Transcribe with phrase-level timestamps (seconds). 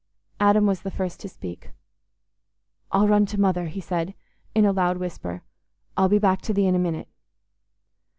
[0.39, 1.73] Adam was the first to speak.
[2.91, 4.15] "I'll run to Mother," he said,
[4.55, 5.43] in a loud whisper.
[5.95, 7.07] "I'll be back to thee in a minute."